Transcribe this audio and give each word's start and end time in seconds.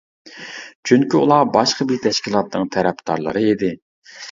چۈنكى 0.89 1.19
ئۇلار 1.19 1.51
باشقا 1.57 1.87
بىر 1.93 2.01
تەشكىلاتنىڭ 2.07 2.67
تەرەپدارلىرى 2.79 3.47
ئىدى. 3.53 3.75